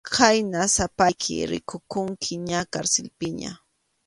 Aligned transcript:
Khayna 0.13 0.61
sapayki 0.75 1.35
rikukunki 1.51 2.33
ña 2.49 2.59
karsilpiña. 2.73 3.51